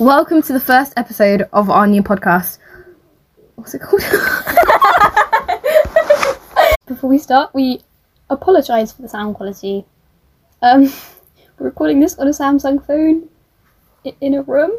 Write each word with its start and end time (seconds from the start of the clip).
Welcome 0.00 0.42
to 0.42 0.52
the 0.52 0.58
first 0.58 0.92
episode 0.96 1.48
of 1.52 1.70
our 1.70 1.86
new 1.86 2.02
podcast. 2.02 2.58
What's 3.54 3.74
it 3.74 3.80
called? 3.80 4.02
Before 6.86 7.08
we 7.08 7.18
start, 7.18 7.54
we 7.54 7.80
apologise 8.28 8.90
for 8.90 9.02
the 9.02 9.08
sound 9.08 9.36
quality. 9.36 9.84
Um, 10.62 10.92
we're 11.58 11.66
recording 11.66 12.00
this 12.00 12.18
on 12.18 12.26
a 12.26 12.30
Samsung 12.30 12.84
phone 12.84 13.28
in 14.20 14.34
a 14.34 14.42
room, 14.42 14.72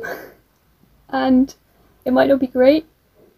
and 1.10 1.56
it 2.04 2.12
might 2.12 2.28
not 2.28 2.42
be 2.42 2.48
great 2.48 2.86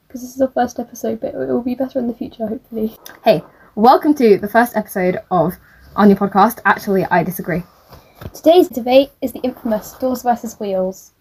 because 0.07 0.21
this 0.21 0.33
is 0.33 0.41
our 0.41 0.47
first 0.47 0.79
episode, 0.79 1.21
but 1.21 1.35
it 1.35 1.37
will 1.37 1.61
be 1.61 1.75
better 1.75 1.99
in 1.99 2.07
the 2.07 2.13
future, 2.15 2.47
hopefully. 2.47 2.97
hey, 3.23 3.43
welcome 3.75 4.15
to 4.15 4.39
the 4.39 4.49
first 4.49 4.75
episode 4.75 5.19
of 5.29 5.53
our 5.95 6.07
new 6.07 6.15
podcast. 6.15 6.59
Actually, 6.65 7.05
I 7.05 7.21
disagree. 7.21 7.61
Today's 8.33 8.67
debate 8.67 9.11
is 9.21 9.31
the 9.31 9.41
infamous 9.41 9.91
doors 9.93 10.23
versus 10.23 10.59
wheels. 10.59 11.11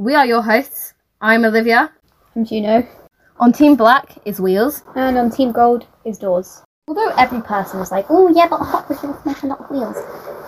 We 0.00 0.14
are 0.14 0.24
your 0.24 0.42
hosts. 0.42 0.94
I'm 1.20 1.44
Olivia. 1.44 1.90
I'm 2.36 2.44
Juno, 2.44 2.86
On 3.40 3.52
Team 3.52 3.74
Black 3.74 4.16
is 4.24 4.40
Wheels. 4.40 4.84
and 4.94 5.18
on 5.18 5.28
Team 5.28 5.50
Gold 5.50 5.88
is 6.04 6.18
doors. 6.18 6.62
Although 6.86 7.08
every 7.18 7.42
person 7.42 7.80
is 7.80 7.90
like, 7.90 8.06
oh 8.08 8.28
yeah, 8.28 8.46
but 8.46 8.58
Hot 8.60 8.88
Wheels 8.88 9.16
make 9.26 9.42
a 9.42 9.46
lot 9.48 9.58
of 9.58 9.70
wheels. 9.72 9.96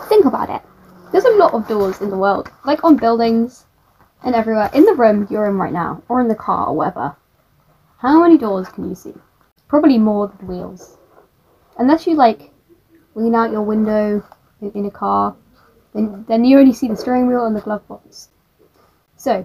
Think 0.08 0.24
about 0.24 0.50
it. 0.50 0.62
There's 1.10 1.24
a 1.24 1.30
lot 1.36 1.52
of 1.52 1.66
doors 1.66 2.00
in 2.00 2.10
the 2.10 2.16
world, 2.16 2.48
like 2.64 2.84
on 2.84 2.96
buildings 2.96 3.66
and 4.22 4.36
everywhere. 4.36 4.70
In 4.72 4.84
the 4.84 4.94
room 4.94 5.26
you're 5.28 5.46
in 5.46 5.58
right 5.58 5.72
now, 5.72 6.00
or 6.08 6.20
in 6.20 6.28
the 6.28 6.36
car, 6.36 6.68
or 6.68 6.76
whatever. 6.76 7.16
How 7.98 8.22
many 8.22 8.38
doors 8.38 8.68
can 8.68 8.88
you 8.88 8.94
see? 8.94 9.14
Probably 9.66 9.98
more 9.98 10.28
than 10.28 10.46
wheels. 10.46 10.96
Unless 11.76 12.06
you 12.06 12.14
like 12.14 12.52
lean 13.16 13.34
out 13.34 13.50
your 13.50 13.62
window 13.62 14.24
in, 14.60 14.70
in 14.76 14.86
a 14.86 14.92
car, 14.92 15.34
then 15.92 16.24
then 16.28 16.44
you 16.44 16.56
only 16.60 16.72
see 16.72 16.86
the 16.86 16.96
steering 16.96 17.26
wheel 17.26 17.46
and 17.46 17.56
the 17.56 17.60
glove 17.60 17.86
box. 17.88 18.28
So, 19.20 19.44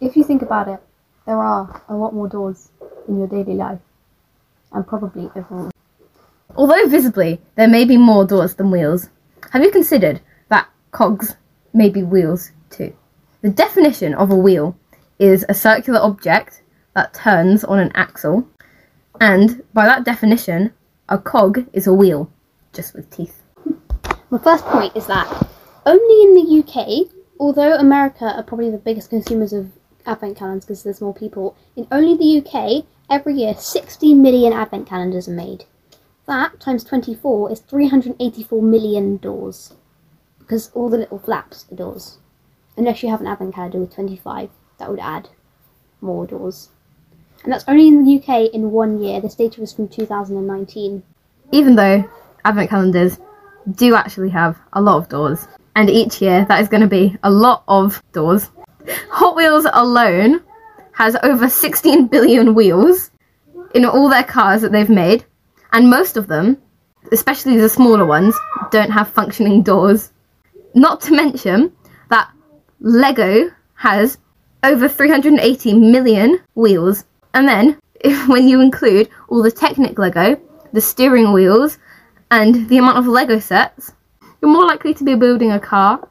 if 0.00 0.14
you 0.14 0.22
think 0.22 0.42
about 0.42 0.68
it, 0.68 0.78
there 1.26 1.42
are 1.42 1.82
a 1.88 1.96
lot 1.96 2.14
more 2.14 2.28
doors 2.28 2.70
in 3.08 3.18
your 3.18 3.26
daily 3.26 3.54
life, 3.54 3.80
and 4.70 4.86
probably 4.86 5.28
everyone. 5.34 5.72
Although 6.54 6.86
visibly 6.86 7.40
there 7.56 7.66
may 7.66 7.84
be 7.84 7.96
more 7.96 8.24
doors 8.24 8.54
than 8.54 8.70
wheels, 8.70 9.08
have 9.50 9.64
you 9.64 9.72
considered 9.72 10.20
that 10.50 10.68
cogs 10.92 11.34
may 11.74 11.90
be 11.90 12.04
wheels 12.04 12.52
too? 12.70 12.94
The 13.42 13.50
definition 13.50 14.14
of 14.14 14.30
a 14.30 14.36
wheel 14.36 14.78
is 15.18 15.44
a 15.48 15.52
circular 15.52 15.98
object 15.98 16.62
that 16.94 17.12
turns 17.12 17.64
on 17.64 17.80
an 17.80 17.90
axle, 17.96 18.46
and 19.20 19.64
by 19.74 19.86
that 19.86 20.04
definition, 20.04 20.72
a 21.08 21.18
cog 21.18 21.66
is 21.72 21.88
a 21.88 21.92
wheel, 21.92 22.30
just 22.72 22.94
with 22.94 23.10
teeth. 23.10 23.42
My 24.30 24.38
first 24.38 24.64
point 24.66 24.94
is 24.94 25.08
that 25.08 25.26
only 25.86 26.22
in 26.22 26.34
the 26.34 26.62
UK, 26.62 27.17
although 27.38 27.74
America 27.74 28.24
are 28.24 28.42
probably 28.42 28.70
the 28.70 28.78
biggest 28.78 29.10
consumers 29.10 29.52
of 29.52 29.70
advent 30.06 30.36
calendars 30.36 30.64
because 30.64 30.82
there's 30.82 31.00
more 31.00 31.14
people, 31.14 31.56
in 31.76 31.86
only 31.90 32.16
the 32.16 32.44
UK, 32.44 32.84
every 33.10 33.34
year 33.34 33.54
60 33.54 34.14
million 34.14 34.52
advent 34.52 34.88
calendars 34.88 35.28
are 35.28 35.32
made. 35.32 35.64
That 36.26 36.60
times 36.60 36.84
24 36.84 37.52
is 37.52 37.60
384 37.60 38.62
million 38.62 39.16
doors. 39.16 39.74
Because 40.38 40.70
all 40.74 40.88
the 40.88 40.98
little 40.98 41.18
flaps 41.18 41.66
are 41.70 41.76
doors. 41.76 42.18
Unless 42.76 43.02
you 43.02 43.10
have 43.10 43.20
an 43.20 43.26
advent 43.26 43.54
calendar 43.54 43.80
with 43.80 43.94
25, 43.94 44.50
that 44.78 44.90
would 44.90 45.00
add 45.00 45.28
more 46.00 46.26
doors. 46.26 46.70
And 47.44 47.52
that's 47.52 47.64
only 47.68 47.88
in 47.88 48.04
the 48.04 48.18
UK 48.18 48.52
in 48.52 48.70
one 48.70 49.00
year. 49.00 49.20
This 49.20 49.34
data 49.34 49.60
was 49.60 49.72
from 49.72 49.88
2019. 49.88 51.02
Even 51.52 51.76
though 51.76 52.08
advent 52.44 52.70
calendars 52.70 53.18
do 53.72 53.94
actually 53.94 54.30
have 54.30 54.58
a 54.72 54.80
lot 54.80 54.98
of 54.98 55.08
doors, 55.08 55.46
and 55.78 55.88
each 55.88 56.20
year 56.20 56.44
that 56.48 56.60
is 56.60 56.68
going 56.68 56.80
to 56.80 56.88
be 56.88 57.16
a 57.22 57.30
lot 57.30 57.62
of 57.68 58.02
doors. 58.12 58.50
Hot 59.10 59.36
Wheels 59.36 59.64
alone 59.72 60.40
has 60.92 61.16
over 61.22 61.48
16 61.48 62.08
billion 62.08 62.52
wheels 62.52 63.12
in 63.76 63.84
all 63.84 64.08
their 64.08 64.24
cars 64.24 64.62
that 64.62 64.72
they've 64.72 64.90
made, 64.90 65.24
and 65.72 65.88
most 65.88 66.16
of 66.16 66.26
them, 66.26 66.58
especially 67.12 67.56
the 67.58 67.68
smaller 67.68 68.04
ones, 68.04 68.34
don't 68.72 68.90
have 68.90 69.08
functioning 69.08 69.62
doors. 69.62 70.10
Not 70.74 71.00
to 71.02 71.14
mention 71.14 71.72
that 72.10 72.28
Lego 72.80 73.48
has 73.74 74.18
over 74.64 74.88
380 74.88 75.74
million 75.74 76.40
wheels, 76.56 77.04
and 77.34 77.46
then 77.46 77.78
if, 78.00 78.28
when 78.32 78.48
you 78.48 78.60
include 78.60 79.10
all 79.28 79.44
the 79.44 79.52
Technic 79.52 79.96
Lego, 79.96 80.40
the 80.72 80.80
steering 80.80 81.32
wheels, 81.32 81.78
and 82.32 82.68
the 82.68 82.78
amount 82.78 82.98
of 82.98 83.06
Lego 83.06 83.38
sets, 83.38 83.92
you're 84.40 84.50
more 84.50 84.66
likely 84.66 84.94
to 84.94 85.04
be 85.04 85.14
building 85.14 85.52
a 85.52 85.60
car 85.60 86.06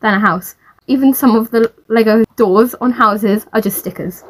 than 0.00 0.14
a 0.14 0.20
house. 0.20 0.54
Even 0.86 1.14
some 1.14 1.36
of 1.36 1.50
the 1.50 1.72
Lego 1.88 2.24
doors 2.36 2.74
on 2.74 2.92
houses 2.92 3.46
are 3.52 3.60
just 3.60 3.78
stickers. 3.78 4.24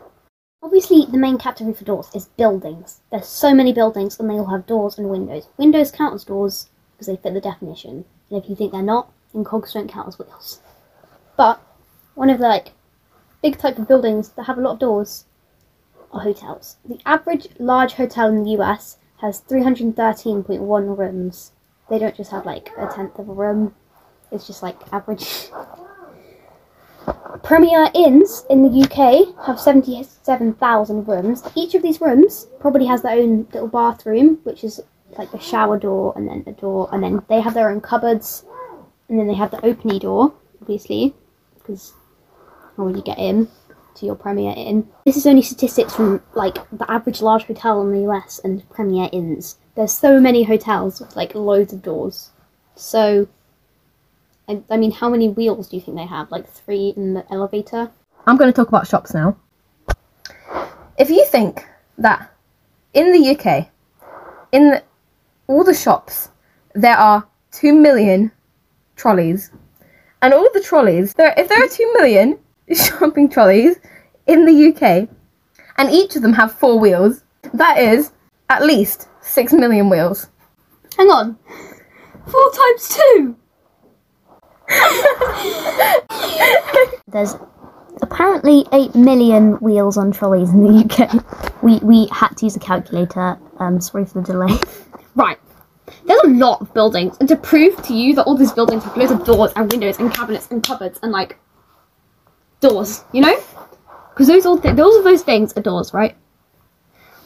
Obviously, 0.63 1.07
the 1.11 1.19
main 1.19 1.39
category 1.39 1.75
for 1.75 1.85
doors 1.85 2.11
is 2.15 2.27
buildings. 2.27 3.01
There's 3.11 3.27
so 3.27 3.55
many 3.55 3.73
buildings, 3.73 4.21
and 4.21 4.29
they 4.29 4.35
all 4.35 4.47
have 4.47 4.67
doors 4.67 4.99
and 4.99 5.09
windows. 5.09 5.49
Windows 5.57 5.91
count 5.91 6.15
as 6.15 6.25
doors 6.25 6.69
because 6.93 7.07
they 7.07 7.17
fit 7.17 7.33
the 7.33 7.41
definition, 7.41 8.05
and 8.29 8.43
if 8.43 8.49
you 8.49 8.55
think 8.55 8.73
they're 8.73 8.83
not, 8.83 9.11
then 9.33 9.43
cogs 9.43 9.73
don't 9.73 9.91
count 9.91 10.09
as 10.09 10.19
wheels. 10.19 10.61
But 11.37 11.63
one 12.15 12.29
of 12.29 12.39
the 12.39 12.49
like 12.49 12.73
big 13.43 13.57
type 13.57 13.79
of 13.79 13.89
buildings 13.89 14.29
that 14.31 14.45
have 14.45 14.59
a 14.59 14.61
lot 14.61 14.75
of 14.75 14.79
doors 14.79 15.25
are 16.13 16.21
hotels. 16.21 16.77
The 16.85 17.01
average 17.07 17.49
large 17.59 17.95
hotel 17.95 18.29
in 18.29 18.45
the 18.45 18.51
US 18.59 18.99
has 19.23 19.41
313.1 19.41 20.99
rooms. 20.99 21.53
They 21.91 21.99
don't 21.99 22.17
just 22.17 22.31
have 22.31 22.47
like 22.47 22.71
a 22.79 22.87
tenth 22.87 23.19
of 23.19 23.29
a 23.29 23.33
room. 23.33 23.75
It's 24.31 24.47
just 24.47 24.63
like 24.63 24.77
average. 24.93 25.49
Premier 27.43 27.91
Inns 27.95 28.45
in 28.49 28.63
the 28.63 28.83
UK 28.83 29.45
have 29.47 29.59
77,000 29.59 31.09
rooms. 31.09 31.43
Each 31.55 31.75
of 31.75 31.83
these 31.83 32.01
rooms 32.01 32.47
probably 32.61 32.87
has 32.87 33.03
their 33.03 33.19
own 33.19 33.49
little 33.53 33.69
bathroom, 33.69 34.39
which 34.45 34.63
is 34.63 34.81
like 35.19 35.33
a 35.33 35.41
shower 35.41 35.79
door 35.79 36.13
and 36.17 36.29
then 36.29 36.45
a 36.47 36.53
door, 36.53 36.89
and 36.93 37.03
then 37.03 37.23
they 37.29 37.41
have 37.41 37.55
their 37.55 37.71
own 37.71 37.81
cupboards, 37.81 38.45
and 39.09 39.19
then 39.19 39.27
they 39.27 39.35
have 39.35 39.51
the 39.51 39.57
openy 39.59 39.99
door, 39.99 40.35
obviously, 40.61 41.15
because 41.59 41.93
how 42.77 42.85
will 42.85 42.97
you 42.97 43.03
get 43.03 43.19
in 43.19 43.49
to 43.97 44.07
your 44.07 44.15
Premier 44.15 44.55
Inn? 44.57 44.89
This 45.05 45.17
is 45.17 45.27
only 45.27 45.43
statistics 45.43 45.95
from 45.95 46.23
like 46.35 46.59
the 46.71 46.89
average 46.91 47.23
large 47.23 47.45
hotel 47.45 47.83
in 47.83 47.93
the 47.93 48.11
US 48.11 48.41
and 48.45 48.69
Premier 48.71 49.09
Inns. 49.13 49.57
There's 49.81 49.93
so 49.93 50.21
many 50.21 50.43
hotels 50.43 51.01
with 51.01 51.17
like 51.17 51.35
loads 51.35 51.73
of 51.73 51.81
doors. 51.81 52.33
So 52.77 53.29
I, 54.47 54.63
I 54.69 54.77
mean, 54.77 54.91
how 54.91 55.09
many 55.09 55.31
wheels 55.31 55.71
do 55.71 55.77
you 55.77 55.81
think 55.81 55.97
they 55.97 56.05
have? 56.05 56.31
Like 56.31 56.47
three 56.47 56.93
in 56.99 57.15
the 57.15 57.25
elevator? 57.33 57.91
I'm 58.27 58.37
going 58.37 58.53
to 58.53 58.55
talk 58.55 58.69
about 58.69 58.87
shops 58.87 59.15
now. 59.15 59.39
If 60.99 61.09
you 61.09 61.25
think 61.25 61.67
that 61.97 62.31
in 62.93 63.11
the 63.11 63.31
UK, 63.31 63.71
in 64.53 64.69
the, 64.73 64.83
all 65.47 65.65
the 65.65 65.73
shops, 65.73 66.29
there 66.75 66.99
are 66.99 67.27
2 67.53 67.73
million 67.73 68.31
trolleys, 68.97 69.51
and 70.21 70.35
all 70.35 70.51
the 70.53 70.61
trolleys, 70.61 71.15
there, 71.15 71.33
if 71.39 71.49
there 71.49 71.65
are 71.65 71.69
2 71.69 71.93
million 71.95 72.39
shopping 72.75 73.31
trolleys 73.31 73.77
in 74.27 74.45
the 74.45 74.75
UK, 74.75 75.09
and 75.79 75.91
each 75.91 76.17
of 76.17 76.21
them 76.21 76.35
have 76.35 76.53
four 76.53 76.79
wheels, 76.79 77.25
that 77.55 77.79
is 77.79 78.13
at 78.51 78.63
least 78.63 79.09
6 79.31 79.53
million 79.53 79.89
wheels. 79.89 80.29
Hang 80.97 81.09
on, 81.09 81.39
four 82.27 82.51
times 82.53 82.89
two. 82.89 83.37
There's 87.09 87.37
apparently 88.03 88.67
8 88.73 88.95
million 88.95 89.53
wheels 89.55 89.97
on 89.97 90.11
trolleys 90.11 90.51
in 90.51 90.65
the 90.65 90.85
UK. 90.85 91.63
We, 91.63 91.79
we 91.79 92.07
had 92.09 92.37
to 92.39 92.47
use 92.47 92.57
a 92.57 92.59
calculator. 92.59 93.39
Um, 93.59 93.81
sorry 93.81 94.05
for 94.05 94.21
the 94.21 94.27
delay. 94.27 94.59
Right. 95.15 95.39
There's 96.07 96.21
a 96.25 96.29
lot 96.29 96.61
of 96.61 96.73
buildings, 96.75 97.17
and 97.21 97.29
to 97.29 97.37
prove 97.37 97.81
to 97.83 97.95
you 97.95 98.15
that 98.15 98.25
all 98.25 98.37
these 98.37 98.53
buildings 98.53 98.85
have 98.85 98.97
loads 98.97 99.13
of 99.13 99.25
doors 99.25 99.53
and 99.55 99.71
windows 99.71 99.99
and 99.99 100.13
cabinets 100.13 100.49
and 100.51 100.63
cupboards 100.63 100.99
and 101.03 101.13
like 101.13 101.39
doors, 102.61 103.05
you 103.13 103.21
know? 103.21 103.37
Because 104.11 104.29
those 104.29 104.47
all 104.47 104.59
th- 104.59 104.77
those 104.77 104.97
of 104.97 105.05
those 105.05 105.23
things 105.23 105.53
are 105.57 105.63
doors, 105.63 105.93
right? 105.95 106.17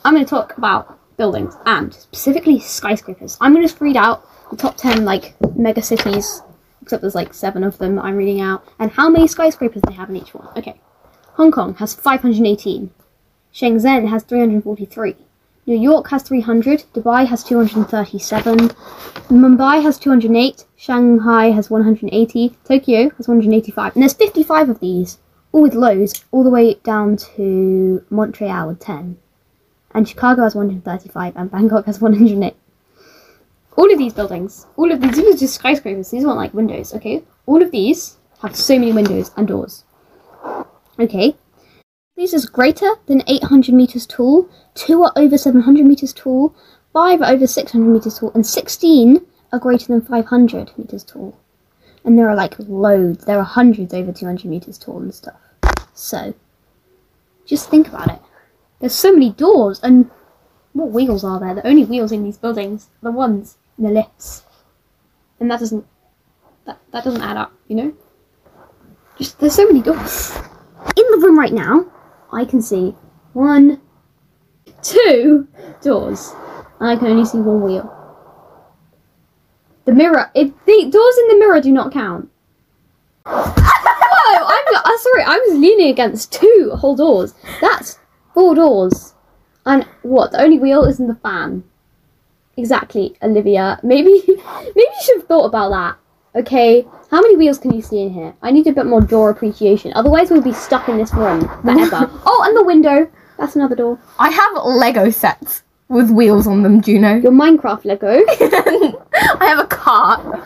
I'm 0.04 0.14
going 0.14 0.24
to 0.24 0.30
talk 0.30 0.56
about 0.58 0.98
buildings 1.16 1.56
and 1.66 1.92
specifically 1.94 2.60
skyscrapers. 2.60 3.36
I'm 3.40 3.54
to 3.54 3.62
just 3.62 3.80
read 3.80 3.96
out 3.96 4.28
the 4.50 4.56
top 4.56 4.76
ten 4.76 5.04
like 5.04 5.34
mega 5.56 5.82
cities, 5.82 6.42
except 6.82 7.02
there's 7.02 7.14
like 7.14 7.34
seven 7.34 7.64
of 7.64 7.78
them 7.78 7.96
that 7.96 8.04
I'm 8.04 8.16
reading 8.16 8.40
out, 8.40 8.66
and 8.78 8.90
how 8.90 9.08
many 9.08 9.26
skyscrapers 9.26 9.82
they 9.86 9.94
have 9.94 10.10
in 10.10 10.16
each 10.16 10.34
one. 10.34 10.48
Okay, 10.56 10.80
Hong 11.34 11.50
Kong 11.50 11.74
has 11.74 11.94
518. 11.94 12.90
Shenzhen 13.52 14.08
has 14.08 14.22
343. 14.24 15.16
New 15.66 15.78
York 15.78 16.10
has 16.10 16.22
300, 16.22 16.84
Dubai 16.92 17.26
has 17.26 17.42
237, 17.42 18.68
Mumbai 19.30 19.82
has 19.82 19.98
208, 19.98 20.66
Shanghai 20.76 21.46
has 21.46 21.70
180, 21.70 22.58
Tokyo 22.64 23.08
has 23.16 23.26
185. 23.26 23.94
And 23.94 24.02
there's 24.02 24.12
55 24.12 24.68
of 24.68 24.80
these, 24.80 25.18
all 25.52 25.62
with 25.62 25.74
lows, 25.74 26.22
all 26.32 26.44
the 26.44 26.50
way 26.50 26.74
down 26.84 27.16
to 27.16 28.04
Montreal 28.10 28.68
with 28.68 28.80
10. 28.80 29.16
And 29.94 30.08
Chicago 30.08 30.42
has 30.42 30.54
135, 30.54 31.36
and 31.36 31.50
Bangkok 31.50 31.86
has 31.86 32.00
108. 32.00 32.54
All 33.76 33.92
of 33.92 33.98
these 33.98 34.12
buildings, 34.12 34.66
all 34.76 34.90
of 34.90 35.00
these, 35.00 35.16
these 35.16 35.34
are 35.34 35.38
just 35.38 35.54
skyscrapers, 35.54 36.10
these 36.10 36.24
aren't 36.24 36.38
like 36.38 36.54
windows, 36.54 36.94
okay? 36.94 37.22
All 37.46 37.62
of 37.62 37.70
these 37.70 38.16
have 38.42 38.56
so 38.56 38.78
many 38.78 38.92
windows 38.92 39.30
and 39.36 39.48
doors. 39.48 39.84
Okay. 40.98 41.36
This 42.16 42.32
is 42.32 42.46
greater 42.46 42.94
than 43.06 43.22
800 43.26 43.74
meters 43.74 44.06
tall, 44.06 44.48
2 44.74 45.02
are 45.02 45.12
over 45.16 45.36
700 45.36 45.84
meters 45.84 46.12
tall, 46.12 46.54
5 46.92 47.22
are 47.22 47.32
over 47.32 47.46
600 47.46 47.84
meters 47.84 48.18
tall, 48.18 48.30
and 48.34 48.46
16 48.46 49.26
are 49.52 49.58
greater 49.58 49.86
than 49.86 50.00
500 50.00 50.72
meters 50.78 51.02
tall. 51.02 51.36
And 52.04 52.16
there 52.18 52.28
are 52.28 52.36
like 52.36 52.54
loads, 52.58 53.24
there 53.24 53.38
are 53.38 53.44
hundreds 53.44 53.92
over 53.92 54.12
200 54.12 54.44
meters 54.44 54.78
tall 54.78 54.98
and 54.98 55.12
stuff. 55.12 55.40
So, 55.94 56.34
just 57.46 57.68
think 57.68 57.88
about 57.88 58.10
it. 58.10 58.20
There's 58.84 58.92
so 58.92 59.14
many 59.14 59.30
doors, 59.30 59.80
and 59.82 60.10
what 60.74 60.90
wheels 60.90 61.24
are 61.24 61.40
there? 61.40 61.54
The 61.54 61.66
only 61.66 61.86
wheels 61.86 62.12
in 62.12 62.22
these 62.22 62.36
buildings 62.36 62.90
are 63.00 63.10
the 63.10 63.16
ones 63.16 63.56
in 63.78 63.84
the 63.84 63.90
lifts. 63.90 64.42
And 65.40 65.50
that 65.50 65.60
doesn't, 65.60 65.86
that, 66.66 66.78
that 66.90 67.02
doesn't 67.02 67.22
add 67.22 67.38
up, 67.38 67.54
you 67.66 67.76
know? 67.76 67.94
Just, 69.16 69.40
there's 69.40 69.54
so 69.54 69.66
many 69.66 69.80
doors. 69.80 70.36
In 70.98 71.04
the 71.12 71.18
room 71.22 71.38
right 71.38 71.54
now, 71.54 71.90
I 72.30 72.44
can 72.44 72.60
see 72.60 72.94
one, 73.32 73.80
two 74.82 75.48
doors. 75.80 76.34
And 76.78 76.90
I 76.90 76.96
can 76.96 77.06
only 77.06 77.24
see 77.24 77.38
one 77.38 77.62
wheel. 77.62 77.90
The 79.86 79.94
mirror, 79.94 80.30
if 80.34 80.52
the 80.66 80.90
doors 80.90 81.16
in 81.16 81.28
the 81.28 81.38
mirror 81.38 81.62
do 81.62 81.72
not 81.72 81.90
count. 81.90 82.28
Whoa, 83.24 84.44
I'm 84.46 84.74
uh, 84.76 84.98
sorry, 84.98 85.22
I 85.22 85.42
was 85.48 85.58
leaning 85.58 85.88
against 85.88 86.34
two 86.34 86.72
whole 86.76 86.96
doors. 86.96 87.32
That's 87.62 87.98
four 88.34 88.54
doors. 88.54 89.14
And 89.64 89.84
what? 90.02 90.32
The 90.32 90.42
only 90.42 90.58
wheel 90.58 90.84
is 90.84 91.00
in 91.00 91.06
the 91.06 91.14
fan. 91.14 91.64
Exactly, 92.56 93.16
Olivia. 93.22 93.80
Maybe 93.82 94.22
maybe 94.26 94.40
you 94.76 95.02
should 95.02 95.20
have 95.20 95.28
thought 95.28 95.46
about 95.46 95.70
that. 95.70 96.40
Okay, 96.40 96.84
how 97.10 97.20
many 97.20 97.36
wheels 97.36 97.58
can 97.58 97.72
you 97.72 97.80
see 97.80 98.02
in 98.02 98.10
here? 98.12 98.34
I 98.42 98.50
need 98.50 98.66
a 98.66 98.72
bit 98.72 98.86
more 98.86 99.00
door 99.00 99.30
appreciation. 99.30 99.92
Otherwise, 99.94 100.30
we'll 100.30 100.42
be 100.42 100.52
stuck 100.52 100.88
in 100.88 100.98
this 100.98 101.14
room 101.14 101.42
forever. 101.62 102.10
oh, 102.26 102.44
and 102.46 102.56
the 102.56 102.64
window. 102.64 103.10
That's 103.38 103.56
another 103.56 103.76
door. 103.76 103.98
I 104.18 104.30
have 104.30 104.64
Lego 104.64 105.10
sets 105.10 105.62
with 105.88 106.10
wheels 106.10 106.46
on 106.46 106.62
them, 106.62 106.80
Juno. 106.80 107.16
Your 107.16 107.32
Minecraft 107.32 107.84
Lego. 107.84 108.22
I 108.28 109.46
have 109.46 109.58
a 109.60 109.66
cart. 109.66 110.42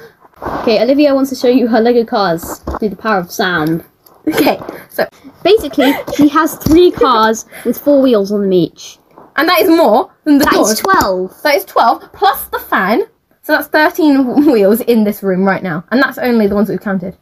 Okay, 0.60 0.82
Olivia 0.82 1.14
wants 1.14 1.30
to 1.30 1.36
show 1.36 1.48
you 1.48 1.68
her 1.68 1.80
Lego 1.80 2.04
cars 2.04 2.58
through 2.78 2.90
the 2.90 2.96
power 2.96 3.18
of 3.18 3.30
sound. 3.30 3.84
Okay, 4.28 4.58
so 4.90 5.06
Basically, 5.42 5.92
she 6.16 6.28
has 6.28 6.56
three 6.56 6.90
cars 7.02 7.46
with 7.64 7.78
four 7.78 8.02
wheels 8.02 8.32
on 8.32 8.42
them 8.42 8.52
each. 8.52 8.98
and 9.36 9.48
that 9.48 9.60
is 9.60 9.68
more 9.70 10.10
than 10.24 10.38
the 10.38 10.44
That 10.44 10.54
doors. 10.54 10.70
is 10.72 10.80
12. 10.80 11.42
That 11.42 11.54
is 11.54 11.64
12 11.64 12.12
plus 12.12 12.48
the 12.48 12.58
fan. 12.58 13.02
So 13.42 13.52
that's 13.54 13.68
13 13.68 14.44
wheels 14.46 14.80
in 14.82 15.04
this 15.04 15.22
room 15.22 15.44
right 15.44 15.62
now. 15.62 15.84
And 15.90 16.02
that's 16.02 16.18
only 16.18 16.46
the 16.48 16.54
ones 16.54 16.66
that 16.68 16.74
we've 16.74 16.80
counted. 16.80 17.16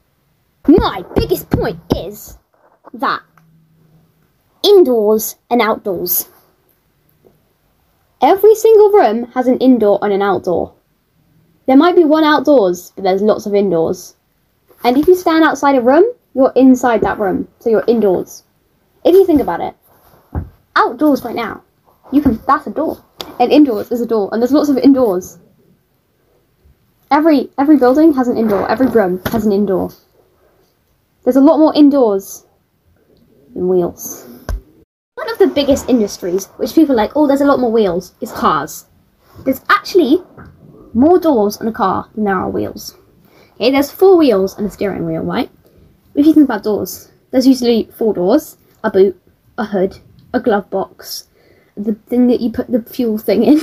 My 0.67 1.05
biggest 1.15 1.49
point 1.51 1.79
is 1.95 2.37
that 2.95 3.21
indoors 4.65 5.37
and 5.51 5.61
outdoors. 5.63 6.29
Every 8.21 8.55
single 8.55 8.91
room 8.91 9.31
has 9.33 9.47
an 9.47 9.59
indoor 9.59 9.99
and 10.03 10.13
an 10.13 10.23
outdoor. 10.23 10.73
There 11.67 11.77
might 11.77 11.95
be 11.97 12.05
one 12.05 12.25
outdoors, 12.25 12.93
but 12.97 13.05
there's 13.05 13.23
lots 13.23 13.47
of 13.47 13.55
indoors. 13.55 14.17
And 14.85 14.97
if 14.97 15.07
you 15.07 15.15
stand 15.15 15.45
outside 15.45 15.77
a 15.77 15.81
room, 15.81 16.05
you're 16.37 16.53
inside 16.55 17.01
that 17.01 17.19
room, 17.19 17.49
so 17.61 17.71
you're 17.71 17.85
indoors. 17.89 18.45
If 19.07 19.15
you 19.15 19.25
think 19.25 19.41
about 19.41 19.61
it, 19.61 19.75
outdoors 20.77 21.25
right 21.25 21.35
now, 21.35 21.63
you 22.13 22.21
can 22.21 22.39
that's 22.47 22.67
a 22.67 22.71
door, 22.71 23.03
and 23.41 23.51
indoors 23.51 23.91
is 23.91 24.03
a 24.03 24.07
door, 24.07 24.29
and 24.31 24.43
there's 24.43 24.53
lots 24.53 24.69
of 24.69 24.77
indoors. 24.77 25.39
Every 27.11 27.49
every 27.57 27.79
building 27.79 28.13
has 28.13 28.29
an 28.29 28.37
indoor. 28.37 28.71
Every 28.71 28.89
room 28.89 29.23
has 29.33 29.47
an 29.47 29.53
indoor. 29.53 29.91
There's 31.25 31.37
a 31.37 31.41
lot 31.41 31.59
more 31.59 31.75
indoors 31.75 32.45
than 33.55 33.69
wheels. 33.69 34.29
One 35.15 35.31
of 35.31 35.39
the 35.39 35.47
biggest 35.47 35.89
industries, 35.89 36.49
which 36.59 36.75
people 36.75 36.93
are 36.93 37.03
like, 37.03 37.13
oh, 37.17 37.27
there's 37.27 37.41
a 37.41 37.47
lot 37.47 37.61
more 37.61 37.73
wheels, 37.73 38.13
is 38.21 38.31
cars. 38.31 38.85
There's 39.47 39.63
actually 39.71 40.23
more 40.93 41.19
doors 41.19 41.57
on 41.57 41.69
a 41.69 41.73
car 41.73 42.11
than 42.15 42.25
there 42.25 42.37
are 42.37 42.51
wheels. 42.51 42.95
Okay, 43.55 43.71
there's 43.71 43.91
four 43.91 44.19
wheels 44.19 44.59
and 44.59 44.67
a 44.67 44.71
steering 44.71 45.07
wheel, 45.07 45.23
right? 45.23 45.51
If 46.17 46.27
you 46.27 46.33
think 46.33 46.47
about 46.47 46.65
doors, 46.65 47.11
there's 47.31 47.47
usually 47.47 47.91
four 47.97 48.15
doors, 48.15 48.57
a 48.83 48.91
boot, 48.91 49.21
a 49.59 49.65
hood, 49.65 49.99
a 50.33 50.41
glove 50.41 50.69
box, 50.71 51.29
the 51.77 51.95
thing 51.95 52.27
that 52.29 52.41
you 52.41 52.51
put 52.51 52.69
the 52.69 52.83
fuel 52.83 53.19
thing 53.19 53.45
in. 53.45 53.61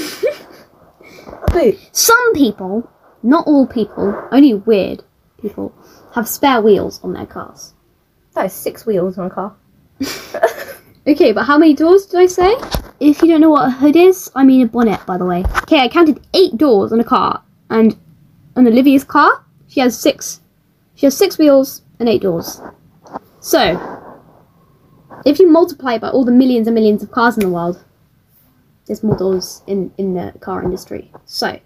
Boot. 1.52 1.78
Some 1.92 2.34
people, 2.34 2.90
not 3.24 3.48
all 3.48 3.68
people, 3.68 4.16
only 4.32 4.54
weird 4.54 5.04
people, 5.42 5.74
have 6.14 6.30
spare 6.30 6.62
wheels 6.62 7.00
on 7.04 7.14
their 7.14 7.26
cars. 7.26 7.74
That 8.36 8.46
is 8.46 8.54
six 8.54 8.86
wheels 8.86 9.18
on 9.18 9.28
a 9.28 9.30
car. 9.30 9.56
Okay, 11.06 11.34
but 11.34 11.44
how 11.44 11.58
many 11.58 11.74
doors 11.74 12.06
did 12.06 12.22
I 12.22 12.28
say? 12.28 12.56
If 13.02 13.22
you 13.22 13.28
don't 13.28 13.42
know 13.42 13.50
what 13.50 13.68
a 13.68 13.72
hood 13.72 13.98
is, 13.98 14.32
I 14.36 14.46
mean 14.46 14.62
a 14.62 14.70
bonnet, 14.70 15.06
by 15.06 15.18
the 15.18 15.26
way. 15.26 15.44
Okay, 15.64 15.80
I 15.80 15.90
counted 15.90 16.26
eight 16.34 16.56
doors 16.56 16.94
on 16.94 17.02
a 17.02 17.04
car, 17.04 17.44
and 17.70 17.98
on 18.56 18.66
Olivia's 18.66 19.04
car, 19.04 19.44
she 19.68 19.82
has 19.82 20.00
six. 20.00 20.40
She 20.96 21.06
has 21.06 21.18
six 21.18 21.38
wheels 21.38 21.82
and 22.04 22.10
eight 22.10 22.22
doors. 22.22 22.60
So, 23.40 23.80
if 25.26 25.40
you 25.40 25.50
multiply 25.50 25.98
by 25.98 26.10
all 26.10 26.26
the 26.26 26.34
millions 26.34 26.68
and 26.68 26.76
millions 26.76 27.02
of 27.02 27.12
cars 27.12 27.38
in 27.38 27.44
the 27.44 27.50
world, 27.50 27.82
there's 28.86 29.04
more 29.04 29.16
doors 29.16 29.64
in 29.68 29.92
in 29.98 30.14
the 30.14 30.34
car 30.42 30.62
industry. 30.64 31.12
So, 31.26 31.60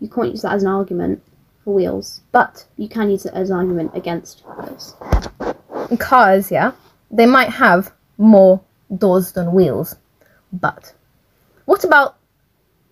you 0.00 0.08
can't 0.08 0.30
use 0.30 0.42
that 0.42 0.54
as 0.54 0.62
an 0.62 0.70
argument 0.70 1.22
for 1.62 1.74
wheels, 1.74 2.22
But 2.32 2.66
you 2.76 2.88
can 2.88 3.10
use 3.10 3.26
it 3.26 3.34
as 3.34 3.50
an 3.50 3.56
argument 3.56 3.92
against 3.94 4.42
wheels. 4.58 4.96
cars, 5.98 6.50
yeah, 6.50 6.72
they 7.10 7.26
might 7.26 7.50
have 7.50 7.92
more 8.16 8.62
doors 8.96 9.32
than 9.32 9.52
wheels. 9.52 9.94
But 10.52 10.94
what 11.66 11.84
about 11.84 12.16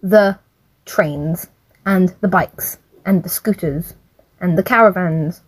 the 0.02 0.38
trains 0.84 1.46
and 1.86 2.14
the 2.20 2.28
bikes 2.28 2.78
and 3.06 3.22
the 3.22 3.28
scooters 3.28 3.94
and 4.40 4.56
the 4.58 4.62
caravans? 4.62 5.40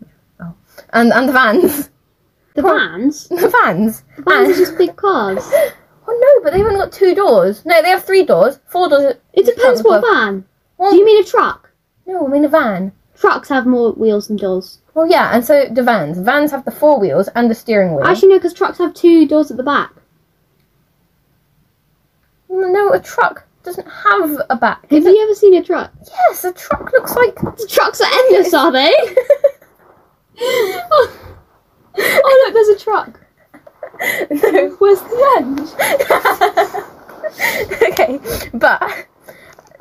And 0.91 1.13
and 1.13 1.29
the 1.29 1.33
vans, 1.33 1.91
The 2.55 2.63
vans, 2.73 3.29
the 3.29 3.49
vans. 3.63 4.05
vans 4.19 4.51
are 4.51 4.59
just 4.61 4.77
big 4.79 4.97
cars. 4.97 5.39
oh 6.09 6.19
no, 6.39 6.45
but 6.45 6.53
they've 6.53 6.65
only 6.67 6.79
got 6.81 6.93
two 6.93 7.15
doors. 7.15 7.65
No, 7.65 7.81
they 7.83 7.89
have 7.91 8.05
three 8.05 8.25
doors. 8.25 8.59
Four 8.67 8.89
doors. 8.89 9.15
It 9.33 9.47
depends 9.47 9.83
what 9.83 10.01
van. 10.03 10.45
Do 10.79 10.97
you 10.97 11.05
mean 11.07 11.23
a 11.23 11.27
truck? 11.27 11.71
No, 12.07 12.27
I 12.27 12.31
mean 12.31 12.45
a 12.45 12.49
van. 12.49 12.93
Trucks 13.17 13.49
have 13.49 13.67
more 13.67 13.93
wheels 13.93 14.29
than 14.29 14.37
doors. 14.37 14.79
Well, 14.95 15.07
yeah, 15.07 15.31
and 15.33 15.45
so 15.45 15.69
do 15.73 15.83
vans. 15.83 16.19
Vans 16.19 16.51
have 16.51 16.65
the 16.65 16.71
four 16.71 16.99
wheels 16.99 17.29
and 17.35 17.51
the 17.51 17.55
steering 17.55 17.95
wheel. 17.95 18.05
Actually, 18.05 18.31
no, 18.31 18.37
because 18.39 18.53
trucks 18.53 18.79
have 18.79 18.93
two 18.95 19.27
doors 19.27 19.51
at 19.51 19.57
the 19.57 19.63
back. 19.63 19.91
no, 22.49 22.93
a 22.93 23.01
truck 23.01 23.47
doesn't 23.63 23.87
have 23.89 24.37
a 24.51 24.57
back. 24.57 24.83
Have 24.91 25.05
you 25.05 25.23
ever 25.23 25.35
seen 25.35 25.55
a 25.55 25.63
truck? 25.63 25.93
Yes, 26.07 26.45
a 26.45 26.53
truck 26.53 26.93
looks 26.93 27.15
like. 27.15 27.35
The 27.37 27.67
trucks 27.71 28.01
are 28.01 28.11
endless, 28.13 28.53
are 28.53 28.73
they? 28.73 28.93
oh, 30.43 31.19
oh, 31.99 32.43
look, 32.45 32.55
there's 32.55 32.69
a 32.69 32.79
truck. 32.85 33.21
no. 34.53 34.71
Where's 34.79 35.01
the 35.01 35.35
end? 35.39 35.61
okay, 37.93 38.19
but 38.55 38.81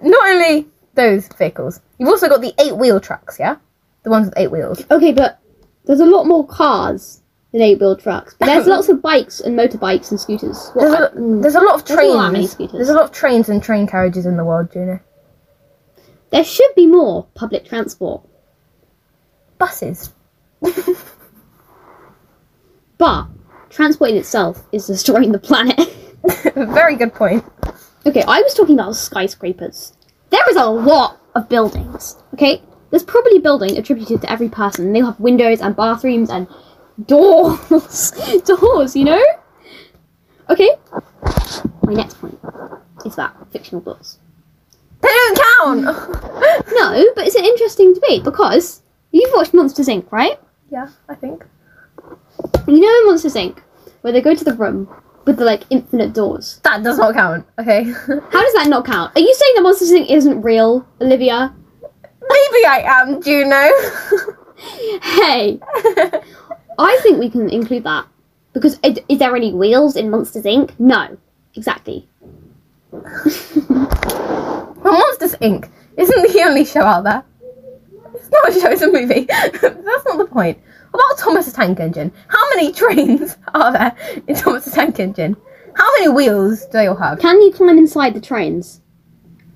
not 0.03 0.29
only 0.29 0.67
those 0.93 1.27
vehicles, 1.37 1.79
you've 1.97 2.09
also 2.09 2.29
got 2.29 2.41
the 2.41 2.53
eight 2.59 2.75
wheel 2.77 2.99
trucks, 2.99 3.39
yeah? 3.39 3.55
The 4.03 4.09
ones 4.09 4.25
with 4.27 4.37
eight 4.37 4.51
wheels. 4.51 4.83
Okay, 4.91 5.11
but 5.11 5.39
there's 5.85 5.99
a 5.99 6.05
lot 6.05 6.25
more 6.27 6.45
cars 6.45 7.21
than 7.51 7.61
eight-wheel 7.61 7.97
trucks. 7.97 8.35
But 8.39 8.45
there's 8.45 8.67
lots 8.75 8.89
of 8.89 9.01
bikes 9.01 9.39
and 9.41 9.57
motorbikes 9.57 10.09
and 10.11 10.19
scooters. 10.19 10.71
Well, 10.75 10.89
There's 10.91 11.11
a, 11.11 11.15
mm, 11.17 11.41
there's 11.41 11.55
a 11.55 11.61
lot 11.61 11.75
of 11.75 11.85
There's 11.85 11.99
trains. 11.99 12.51
scooters. 12.51 12.73
There's 12.73 12.89
a 12.89 12.93
lot 12.93 13.05
of 13.05 13.11
trains 13.11 13.49
and 13.49 13.61
train 13.61 13.87
carriages 13.87 14.25
in 14.25 14.37
the 14.37 14.45
world, 14.45 14.71
Juno. 14.71 14.99
there 16.29 16.43
should 16.45 16.73
be 16.75 16.87
more 16.87 17.25
public 17.33 17.65
transport. 17.65 18.25
Buses. 19.57 20.13
But 23.01 23.29
transport 23.71 24.11
in 24.11 24.17
itself 24.17 24.63
is 24.71 24.85
destroying 24.85 25.31
the 25.31 25.39
planet. 25.39 25.89
Very 26.55 26.95
good 26.95 27.15
point. 27.15 27.43
Okay, 28.05 28.21
I 28.27 28.43
was 28.43 28.53
talking 28.53 28.75
about 28.75 28.95
skyscrapers. 28.95 29.93
There 30.29 30.47
is 30.51 30.55
a 30.55 30.65
lot 30.65 31.19
of 31.33 31.49
buildings. 31.49 32.15
Okay, 32.35 32.61
there's 32.91 33.01
probably 33.01 33.37
a 33.37 33.39
building 33.39 33.75
attributed 33.75 34.21
to 34.21 34.31
every 34.31 34.49
person. 34.49 34.93
They'll 34.93 35.07
have 35.07 35.19
windows 35.19 35.61
and 35.61 35.75
bathrooms 35.75 36.29
and 36.29 36.47
doors, 37.07 38.11
doors. 38.45 38.95
You 38.95 39.05
know. 39.05 39.23
Okay. 40.51 40.69
My 41.81 41.93
next 41.93 42.21
point 42.21 42.37
is 43.03 43.15
that 43.15 43.35
fictional 43.51 43.81
books. 43.81 44.19
They 45.01 45.07
don't 45.07 45.39
count! 45.57 45.81
No, 46.71 47.05
but 47.15 47.25
it's 47.25 47.35
an 47.35 47.45
interesting 47.45 47.95
debate 47.95 48.23
because 48.23 48.83
you've 49.09 49.33
watched 49.33 49.55
Monsters 49.55 49.87
Inc., 49.87 50.11
right? 50.11 50.37
Yeah, 50.71 50.89
I 51.09 51.15
think. 51.15 51.45
You 52.67 52.79
know 52.79 52.99
in 52.99 53.05
Monsters 53.07 53.35
Inc. 53.35 53.59
where 54.01 54.13
they 54.13 54.21
go 54.21 54.33
to 54.33 54.43
the 54.43 54.53
room 54.53 54.87
with 55.25 55.37
the 55.37 55.45
like 55.45 55.63
infinite 55.69 56.13
doors. 56.13 56.59
That 56.63 56.83
does 56.83 56.97
not 56.97 57.13
count, 57.13 57.45
okay? 57.59 57.83
How 58.07 58.41
does 58.41 58.53
that 58.53 58.67
not 58.69 58.85
count? 58.85 59.11
Are 59.15 59.21
you 59.21 59.33
saying 59.33 59.53
that 59.55 59.61
Monsters 59.61 59.91
Inc. 59.91 60.09
isn't 60.09 60.41
real, 60.41 60.87
Olivia? 60.99 61.53
Maybe 61.81 62.65
I 62.65 62.83
am, 62.85 63.21
Juno. 63.21 63.67
Hey, 65.01 65.59
I 66.77 66.99
think 67.01 67.17
we 67.19 67.31
can 67.31 67.49
include 67.49 67.83
that. 67.85 68.05
Because 68.53 68.77
is, 68.83 68.99
is 69.09 69.17
there 69.17 69.35
any 69.35 69.53
wheels 69.53 69.95
in 69.95 70.11
Monsters 70.11 70.43
Inc? 70.43 70.71
No. 70.77 71.17
Exactly. 71.55 72.07
Well, 72.91 74.75
Monsters 74.83 75.35
Inc. 75.41 75.67
isn't 75.97 76.31
the 76.31 76.43
only 76.45 76.63
show 76.63 76.81
out 76.81 77.05
there. 77.05 77.23
Not 78.43 78.49
a 78.49 78.59
show, 78.59 78.71
it's 78.71 78.81
a 78.81 78.91
movie. 78.91 79.25
That's 79.25 80.05
not 80.05 80.17
the 80.17 80.27
point. 80.29 80.57
What 80.91 81.03
about 81.05 81.19
Thomas 81.19 81.45
the 81.47 81.51
Tank 81.51 81.79
Engine? 81.79 82.11
How 82.27 82.49
many 82.51 82.71
trains 82.81 83.37
are 83.53 83.71
there 83.71 83.95
in 84.27 84.35
Thomas 84.35 84.65
the 84.65 84.71
Tank 84.71 84.99
Engine? 84.99 85.35
How 85.75 85.89
many 85.97 86.09
wheels 86.09 86.65
do 86.65 86.71
they 86.73 86.87
all 86.87 86.95
have? 86.95 87.19
Can 87.19 87.41
you 87.41 87.51
climb 87.51 87.77
inside 87.77 88.13
the 88.13 88.21
trains? 88.21 88.81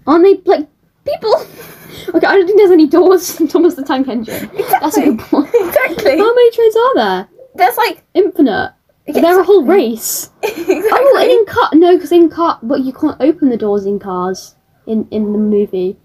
Aren't 0.08 0.24
they 0.24 0.50
like 0.50 0.68
people? 1.06 1.36
okay, 2.16 2.28
I 2.28 2.36
don't 2.36 2.46
think 2.46 2.58
there's 2.58 2.72
any 2.72 2.88
doors 2.88 3.40
in 3.40 3.48
Thomas 3.48 3.76
the 3.76 3.84
Tank 3.84 4.08
Engine. 4.08 4.50
That's 4.82 4.98
a 4.98 5.06
good 5.06 5.20
point. 5.20 5.50
Exactly. 5.54 6.18
How 6.18 6.36
many 6.36 6.52
trains 6.52 6.76
are 6.76 6.96
there? 6.96 7.28
There's 7.56 7.78
like 7.78 8.04
Infinite. 8.14 8.74
They're 9.08 9.40
a 9.40 9.44
whole 9.44 9.64
race. 9.64 10.32
exactly. 10.42 10.90
Oh, 10.92 11.40
in 11.40 11.46
car 11.46 11.70
no, 11.74 11.96
because 11.96 12.12
in 12.12 12.30
car, 12.30 12.60
but 12.64 12.82
you 12.82 12.92
can't 12.92 13.18
open 13.22 13.50
the 13.50 13.58
doors 13.58 13.86
in 13.86 14.00
cars 14.00 14.56
in 14.88 15.08
in 15.12 15.32
the 15.32 15.38
movie. 15.38 15.98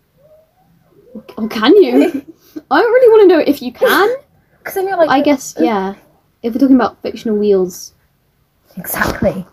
Or 1.37 1.49
can 1.49 1.75
you? 1.77 2.25
I 2.71 2.81
don't 2.81 2.93
really 2.93 3.09
want 3.09 3.31
to 3.31 3.37
know 3.37 3.43
if 3.45 3.63
you 3.63 3.73
can. 3.73 4.17
Because 4.61 4.75
then 4.75 4.89
you're 4.89 4.99
like, 4.99 5.09
I 5.09 5.23
guess 5.23 5.55
oh. 5.59 5.65
yeah. 5.65 5.95
If 6.43 6.53
we're 6.53 6.61
talking 6.61 6.77
about 6.77 7.01
fictional 7.01 7.39
wheels, 7.39 7.95
exactly. 8.77 9.47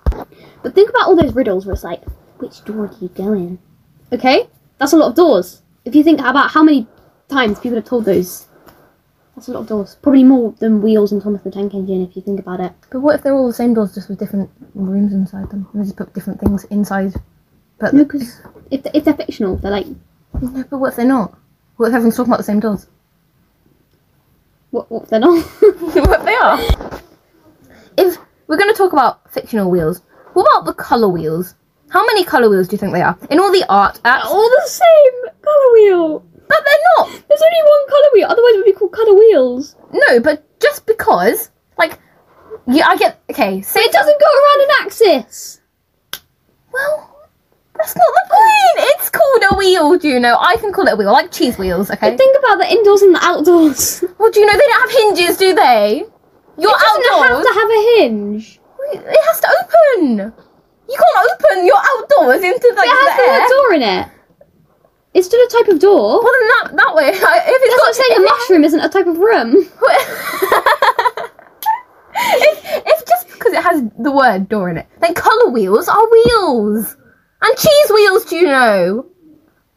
but 0.62 0.76
think 0.76 0.90
about 0.90 1.08
all 1.08 1.16
those 1.16 1.34
riddles 1.34 1.66
where 1.66 1.74
it's 1.74 1.84
like, 1.86 2.04
which 2.40 2.62
door 2.66 2.88
do 2.88 2.98
you 3.00 3.08
go 3.08 3.32
in? 3.32 3.58
Okay, 4.12 4.50
that's 4.78 4.92
a 4.92 4.98
lot 4.98 5.08
of 5.08 5.16
doors. 5.16 5.62
If 5.86 5.96
you 5.96 6.04
think 6.04 6.20
about 6.20 6.52
how 6.52 6.62
many 6.62 6.88
times 7.30 7.58
people 7.58 7.78
have 7.78 7.86
told 7.86 8.04
those, 8.04 8.48
that's 9.36 9.48
a 9.48 9.52
lot 9.52 9.62
of 9.62 9.68
doors. 9.68 9.98
Probably 10.02 10.24
more 10.24 10.54
than 10.60 10.82
wheels 10.82 11.12
in 11.12 11.22
Thomas 11.22 11.42
the 11.42 11.52
Tank 11.52 11.74
Engine 11.74 12.02
if 12.02 12.16
you 12.16 12.22
think 12.22 12.40
about 12.40 12.60
it. 12.60 12.74
But 12.90 13.02
what 13.02 13.16
if 13.16 13.24
they're 13.24 13.36
all 13.36 13.48
the 13.48 13.54
same 13.54 13.74
doors, 13.74 13.94
just 13.94 14.10
with 14.10 14.20
different 14.20 14.50
rooms 14.74 15.14
inside 15.14 15.50
them? 15.52 15.68
And 15.72 15.82
they 15.82 15.86
just 15.86 15.96
put 15.96 16.14
different 16.14 16.40
things 16.40 16.64
inside. 16.66 17.14
But 17.80 17.94
No, 17.94 18.04
because 18.04 18.42
if 18.72 18.86
if 18.94 19.06
they're 19.06 19.14
fictional, 19.14 19.56
they're 19.56 19.72
like, 19.72 19.88
no, 20.42 20.64
but 20.70 20.80
what 20.80 20.90
if 20.90 20.96
they're 20.96 21.06
not? 21.06 21.38
What 21.78 21.88
if 21.88 21.94
everyone's 21.94 22.18
talking 22.18 22.32
about 22.32 22.38
the 22.38 22.44
same 22.44 22.60
doors? 22.60 22.88
what, 24.72 24.92
what 24.92 25.10
they're 25.10 25.20
not? 25.20 25.44
what 25.72 26.26
they 26.26 26.36
are? 26.36 26.60
If 27.98 28.18
we're 28.48 28.58
going 28.58 28.72
to 28.72 28.78
talk 28.78 28.94
about 28.94 29.32
fictional 29.32 29.72
wheels, 29.72 30.02
what 30.34 30.44
about 30.44 30.66
the 30.66 30.74
colour 30.74 31.08
wheels? 31.08 31.56
How 31.90 32.06
many 32.06 32.24
colour 32.24 32.50
wheels 32.50 32.68
do 32.68 32.74
you 32.74 32.78
think 32.78 32.94
they 32.94 33.02
are? 33.02 33.18
In 33.30 33.40
all 33.40 33.52
the 33.52 33.66
art 33.70 34.00
apps? 34.04 34.26
all 34.26 34.50
the 34.50 34.68
same 34.68 35.34
color 35.42 35.74
wheel. 35.74 36.20
But 36.48 36.60
they're 36.66 36.84
not! 36.98 37.10
There's 37.28 37.42
only 37.42 37.64
one 37.64 37.90
color 37.90 38.10
wheel. 38.14 38.28
Otherwise, 38.30 38.54
it 38.54 38.58
would 38.58 38.66
be 38.66 38.74
called 38.74 38.92
color 38.92 39.14
wheels. 39.14 39.76
No, 39.92 40.20
but 40.20 40.60
just 40.60 40.86
because, 40.86 41.50
like, 41.78 42.00
yeah, 42.68 42.88
I 42.88 42.98
get, 42.98 43.22
okay, 43.30 43.62
say 43.62 43.80
It 43.82 43.92
doesn't 43.92 44.20
go 44.20 44.26
around 44.26 44.62
an 44.62 44.86
axis. 44.86 45.62
Well, 46.72 47.17
that's 47.78 47.96
not 47.96 48.06
the 48.14 48.26
point! 48.30 48.88
It's 49.00 49.10
called 49.10 49.44
a 49.52 49.56
wheel, 49.56 49.98
do 49.98 50.08
you 50.08 50.20
know? 50.20 50.38
I 50.40 50.56
can 50.58 50.72
call 50.74 50.88
it 50.88 50.94
a 50.94 50.96
wheel, 50.96 51.12
like 51.12 51.32
cheese 51.32 51.58
wheels, 51.58 51.90
okay? 51.92 52.10
But 52.12 52.18
think 52.18 52.38
about 52.40 52.58
the 52.60 52.70
indoors 52.70 53.02
and 53.02 53.16
the 53.16 53.24
outdoors. 53.24 54.04
Well, 54.20 54.32
do 54.32 54.40
you 54.40 54.46
know 54.48 54.54
they 54.54 54.60
don't 54.60 54.82
have 54.82 54.92
hinges, 54.92 55.38
do 55.38 55.54
they? 55.54 56.04
Your 56.58 56.72
it 56.72 56.82
doesn't 56.82 57.06
outdoors. 57.14 57.30
have 57.30 57.44
to 57.44 57.54
have 57.60 57.70
a 57.70 57.82
hinge. 58.02 58.60
It 58.94 59.24
has 59.28 59.40
to 59.42 59.48
open. 59.62 60.34
You 60.90 60.98
can't 60.98 61.28
open 61.32 61.66
your 61.66 61.78
outdoors 61.78 62.42
into 62.44 62.74
like 62.76 62.88
It 62.88 62.98
has 62.98 63.16
the 63.16 63.22
the 63.22 63.32
air. 63.32 63.48
door 63.50 63.74
in 63.74 63.82
it. 63.84 64.08
It's 65.14 65.28
still 65.28 65.40
a 65.46 65.50
type 65.50 65.68
of 65.74 65.80
door. 65.80 66.24
Well, 66.24 66.32
then 66.34 66.48
that 66.48 66.76
that 66.78 66.96
way, 66.96 67.08
if 67.10 67.16
it's 67.20 67.76
That's 67.76 67.98
got 67.98 68.06
saying 68.06 68.18
a 68.18 68.22
mushroom 68.22 68.64
isn't 68.64 68.80
a 68.82 68.90
type 68.90 69.08
of 69.08 69.18
room. 69.18 69.56
if, 72.16 72.66
if 72.86 73.06
just 73.06 73.28
because 73.30 73.54
it 73.54 73.62
has 73.64 73.82
the 74.00 74.12
word 74.12 74.50
door 74.50 74.70
in 74.70 74.78
it, 74.78 74.88
then 75.00 75.14
colour 75.14 75.50
wheels 75.52 75.88
are 75.88 76.10
wheels 76.10 76.96
and 77.42 77.58
cheese 77.58 77.92
wheels. 77.94 78.26
Do 78.26 78.36
you 78.36 78.46
know? 78.46 79.06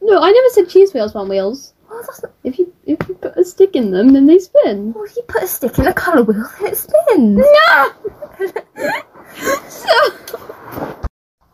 No, 0.03 0.23
I 0.23 0.31
never 0.31 0.49
said 0.51 0.69
cheese 0.69 0.95
wheels 0.95 1.15
on 1.15 1.29
wheels. 1.29 1.75
Well, 1.89 2.03
that's 2.03 2.23
not, 2.23 2.33
If 2.45 2.59
you 2.59 2.73
if 2.85 2.99
you 3.09 3.15
put 3.15 3.37
a 3.37 3.45
stick 3.45 3.75
in 3.75 3.91
them, 3.91 4.13
then 4.13 4.27
they 4.27 4.39
spin. 4.39 4.93
well, 4.93 5.05
if 5.05 5.17
you 5.17 5.23
put 5.27 5.43
a 5.43 5.47
stick 5.47 5.79
in 5.79 5.87
a 5.87 5.93
colour 5.93 6.23
wheel, 6.23 6.49
then 6.61 6.73
it 6.73 6.77
spins. 6.77 7.37
No. 7.37 7.93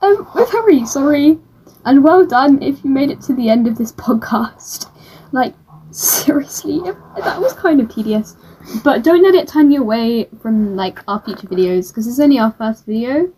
um, 0.02 0.28
we're 0.34 0.46
very 0.46 0.86
sorry, 0.86 1.38
and 1.84 2.04
well 2.04 2.24
done 2.26 2.62
if 2.62 2.84
you 2.84 2.90
made 2.90 3.10
it 3.10 3.20
to 3.22 3.34
the 3.34 3.48
end 3.48 3.66
of 3.66 3.76
this 3.76 3.92
podcast. 3.92 4.90
Like, 5.32 5.54
seriously, 5.90 6.80
that 7.16 7.40
was 7.40 7.52
kind 7.54 7.80
of 7.80 7.92
tedious. 7.92 8.36
But 8.82 9.02
don't 9.04 9.22
let 9.22 9.34
it 9.34 9.48
turn 9.48 9.70
you 9.70 9.80
away 9.80 10.28
from 10.42 10.76
like 10.76 11.00
our 11.08 11.20
future 11.22 11.46
videos 11.46 11.88
because 11.88 12.06
it's 12.06 12.20
only 12.20 12.38
our 12.38 12.52
first 12.52 12.84
video, 12.84 13.32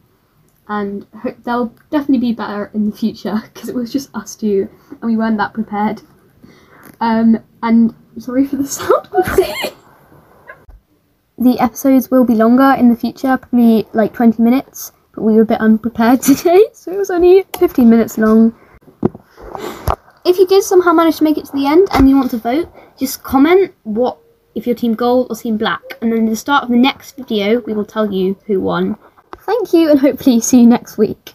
and 0.69 1.07
they'll 1.45 1.75
definitely 1.91 2.19
be 2.19 2.33
better 2.33 2.71
in 2.75 2.91
the 2.91 2.97
future 2.97 3.43
because 3.53 3.69
it 3.69 3.75
was 3.75 3.93
just 3.93 4.15
us 4.15 4.37
two 4.37 4.69
and 4.91 5.03
we 5.03 5.17
weren't 5.17 5.39
that 5.39 5.55
prepared. 5.55 6.03
Um, 7.01 7.39
and 7.63 7.95
sorry 8.19 8.47
for 8.47 8.57
the 8.57 8.67
sound. 8.67 9.09
The 11.41 11.61
episodes 11.61 12.11
will 12.11 12.25
be 12.25 12.35
longer 12.35 12.75
in 12.77 12.89
the 12.89 12.97
future, 12.97 13.37
probably 13.37 13.87
like 13.93 14.13
20 14.13 14.43
minutes, 14.43 14.91
but 15.15 15.23
we 15.23 15.35
were 15.35 15.43
a 15.43 15.47
bit 15.47 15.61
unprepared 15.61 16.21
today, 16.23 16.65
so 16.73 16.91
it 16.91 16.99
was 16.99 17.11
only 17.11 17.45
15 17.59 17.89
minutes 17.89 18.19
long. 18.19 18.55
If 20.25 20.37
you 20.37 20.49
did 20.49 20.65
somehow 20.65 20.93
manage 20.93 21.19
to 21.19 21.25
make 21.25 21.39
it 21.39 21.45
to 21.47 21.53
the 21.53 21.67
end 21.67 21.87
and 21.93 22.09
you 22.09 22.17
want 22.17 22.33
to 22.33 22.39
vote, 22.39 22.69
just 22.99 23.23
comment 23.23 23.73
what 23.85 24.19
if 24.57 24.67
you're 24.67 24.75
team 24.75 24.95
gold 24.95 25.29
or 25.31 25.37
team 25.37 25.57
black, 25.57 25.81
and 26.03 26.13
then 26.13 26.25
at 26.25 26.31
the 26.31 26.37
start 26.37 26.65
of 26.65 26.71
the 26.71 26.77
next 26.77 27.17
video, 27.17 27.61
we 27.61 27.73
will 27.73 27.85
tell 27.85 28.13
you 28.13 28.37
who 28.47 28.61
won. 28.61 28.99
Thank 29.49 29.73
you, 29.73 29.91
and 29.91 29.99
hopefully 29.99 30.41
see 30.41 30.61
you 30.61 30.67
next 30.67 30.99
week. 30.99 31.33